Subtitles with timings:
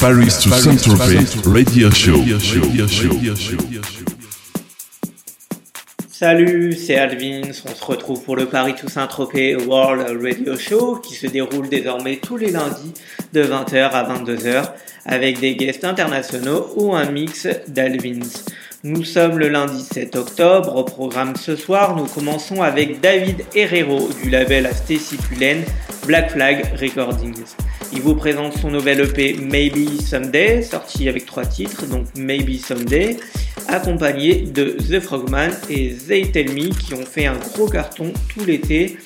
[0.00, 2.24] Paris to Saint-Tropez Radio Show.
[6.10, 7.50] Salut, c'est Alvins.
[7.66, 12.16] On se retrouve pour le Paris to Saint-Tropez World Radio Show qui se déroule désormais
[12.16, 12.94] tous les lundis
[13.34, 14.72] de 20h à 22h
[15.04, 18.20] avec des guests internationaux ou un mix d'Alvins.
[18.82, 20.74] Nous sommes le lundi 7 octobre.
[20.74, 24.70] Au programme ce soir, nous commençons avec David Herrero du label à
[26.06, 27.44] Black Flag Recordings.
[27.92, 33.18] Il vous présente son nouvel EP Maybe Someday, sorti avec trois titres, donc Maybe Someday,
[33.68, 38.46] accompagné de The Frogman et They Tell Me qui ont fait un gros carton tout
[38.46, 38.96] l'été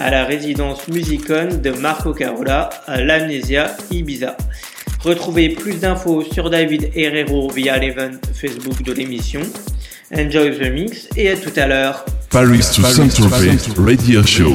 [0.00, 4.38] à la résidence Musicon de Marco Carola à l'Amnesia Ibiza.
[5.00, 9.40] Retrouvez plus d'infos sur David Herrero via l'event Facebook de l'émission.
[10.12, 12.04] Enjoy the mix et à tout à l'heure.
[12.30, 14.54] Paris to Saint-Tropez Radio Show.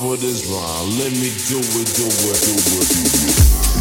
[0.00, 0.90] what is wrong.
[0.98, 3.75] Let me do it, do it, do it, do it.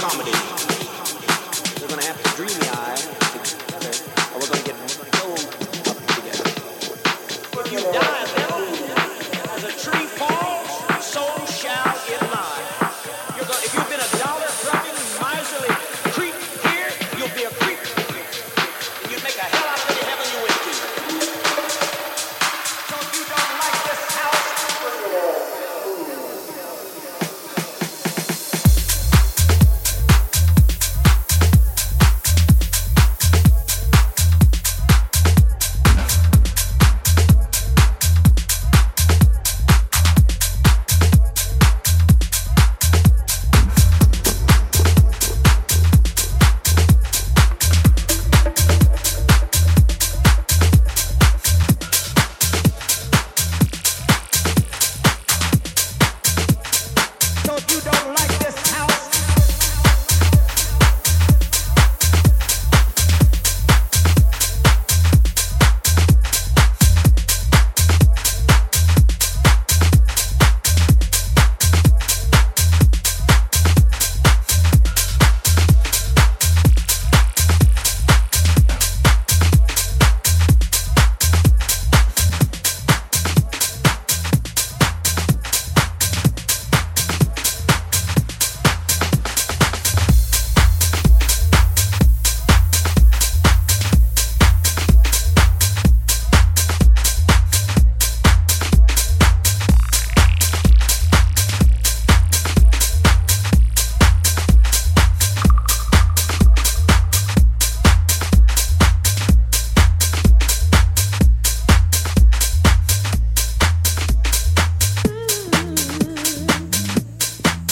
[0.00, 0.59] comedy.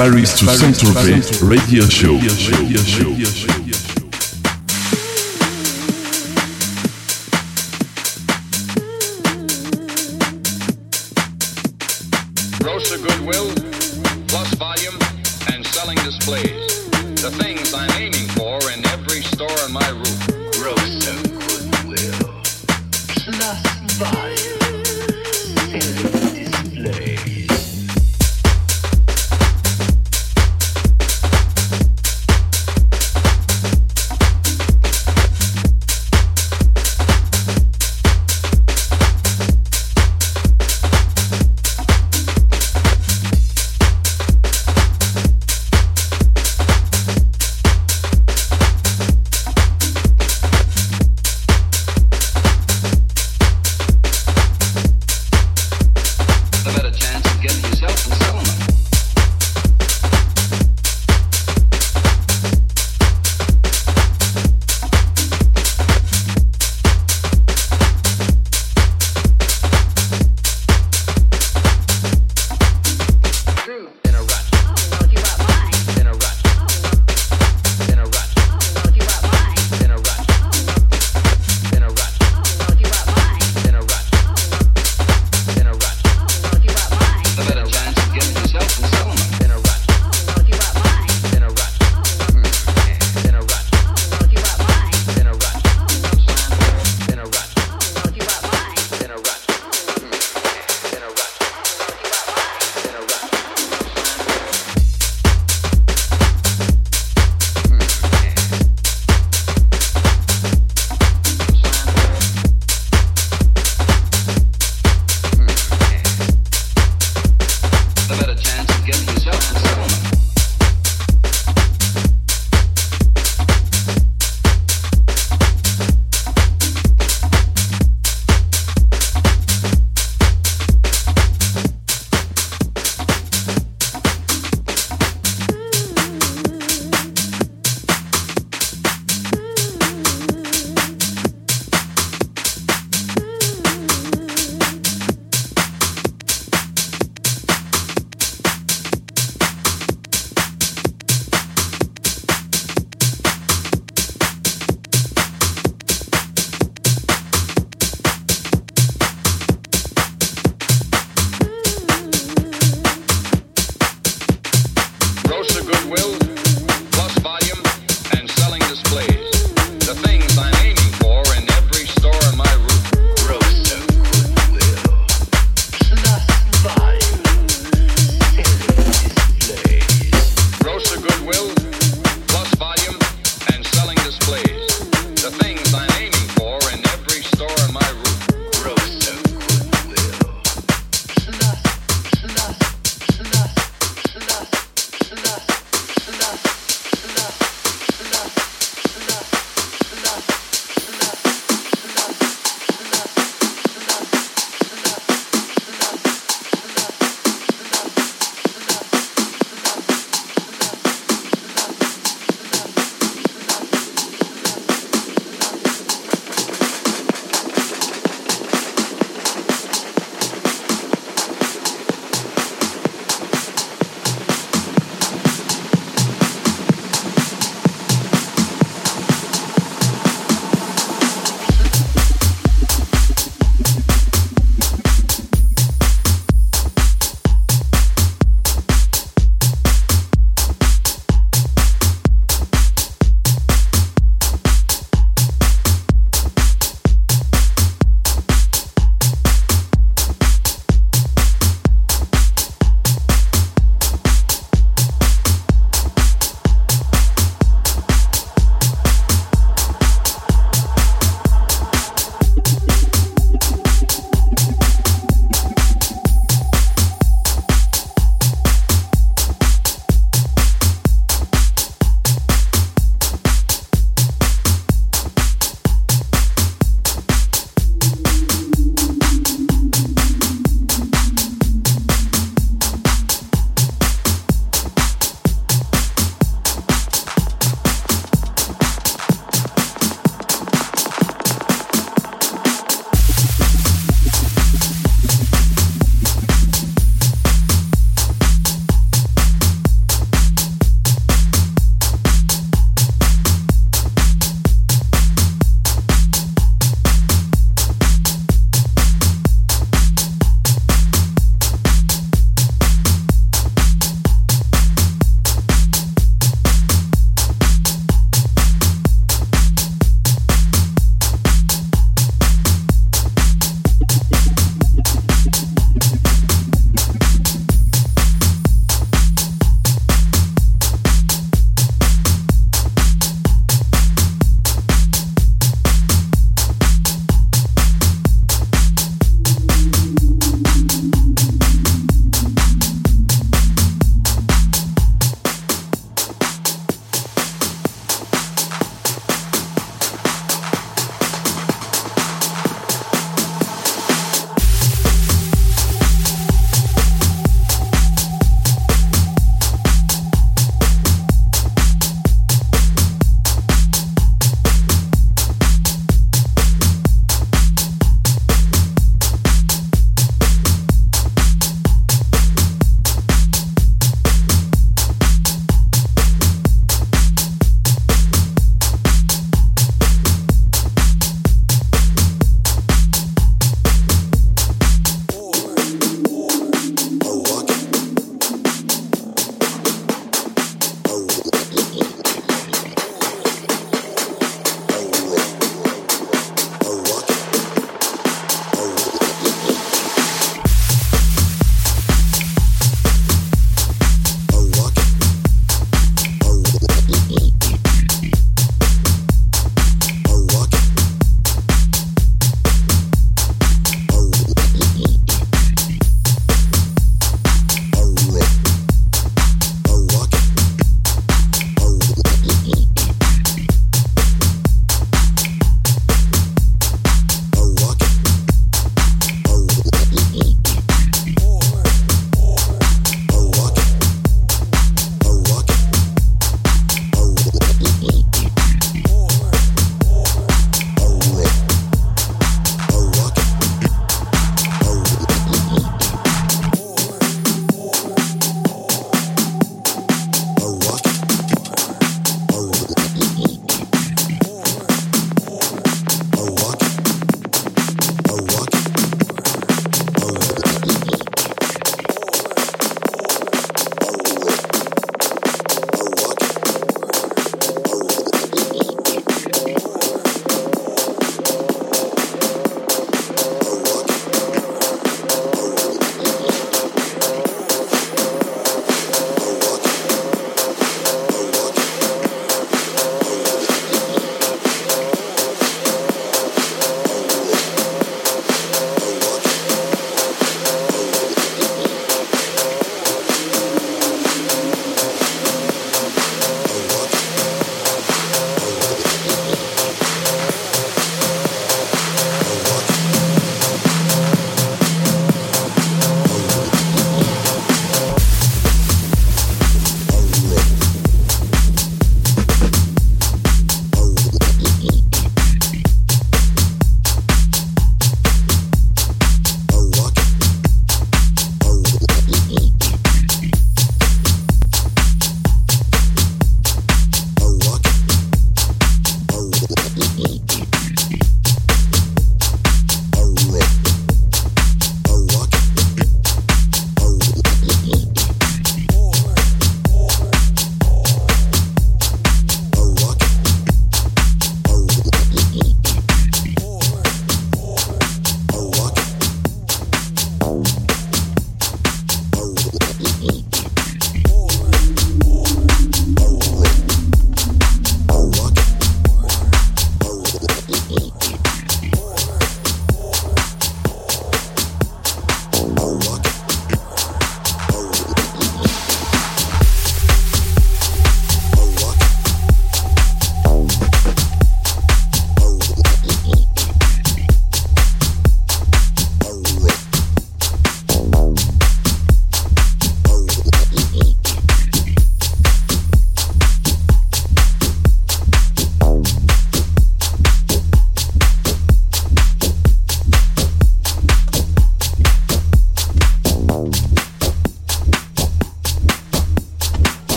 [0.00, 2.14] Paris to Saint-Tropez radio show.
[2.14, 3.10] Radio show.
[12.64, 13.59] Rosa Goodwill.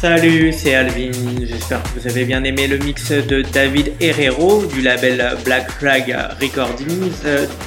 [0.00, 1.10] Salut, c'est Alvin.
[1.42, 6.16] J'espère que vous avez bien aimé le mix de David Herrero du label Black Flag
[6.40, 7.12] Recordings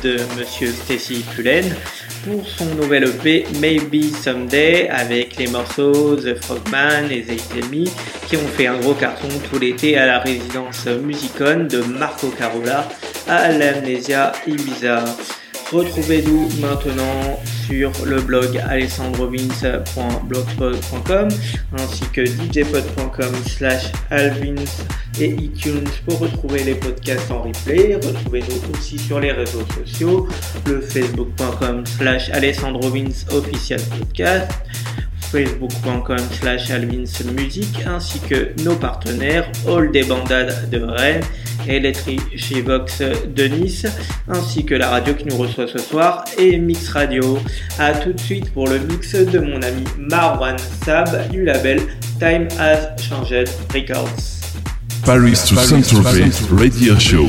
[0.04, 1.76] de Monsieur Stacy Pullen
[2.26, 8.48] pour son nouvel EP Maybe Someday avec les morceaux The Frogman et The qui ont
[8.58, 12.90] fait un gros carton tout l'été à la résidence Musicon de Marco Carola
[13.28, 15.04] à l'Amnesia Ibiza.
[15.72, 21.28] Retrouvez-nous maintenant sur le blog alessandrovins.blogspot.com
[21.78, 24.56] ainsi que djpod.com slash alvins
[25.20, 27.96] et iTunes pour retrouver les podcasts en replay.
[27.96, 30.28] Retrouvez-nous aussi sur les réseaux sociaux,
[30.66, 34.52] le facebook.com slash alessandrovins official podcast
[35.34, 41.24] facebook.com slash alvinsmusic ainsi que nos partenaires All des Bandades de Rennes
[41.68, 43.88] Electric chez Vox de Nice,
[44.28, 47.40] ainsi que la radio qui nous reçoit ce soir et Mix Radio.
[47.80, 51.82] A tout de suite pour le mix de mon ami Marwan Sab du label
[52.20, 54.44] Time Has Changed Records.
[55.04, 57.28] Paris to Saint-Tropez Radio Show.